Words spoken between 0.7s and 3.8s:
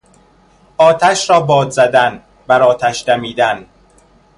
آتش را باد زدن، برآتش دمیدن